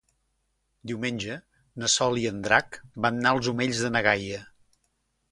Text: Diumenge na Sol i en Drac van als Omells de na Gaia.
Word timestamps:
Diumenge 0.91 1.35
na 1.83 1.89
Sol 1.95 2.17
i 2.21 2.25
en 2.29 2.39
Drac 2.47 2.79
van 3.07 3.27
als 3.33 3.49
Omells 3.51 3.83
de 3.85 3.93
na 3.97 4.03
Gaia. 4.09 4.41